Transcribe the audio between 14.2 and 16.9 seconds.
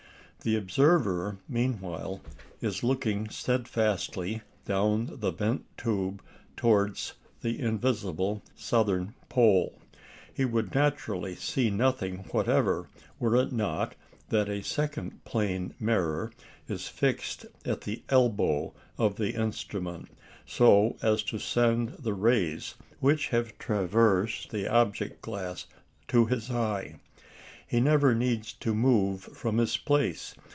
that a second plane mirror is